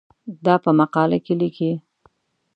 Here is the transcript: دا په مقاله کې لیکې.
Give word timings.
دا 0.45 0.55
په 0.63 0.71
مقاله 0.79 1.17
کې 1.25 1.33
لیکې. 1.41 1.71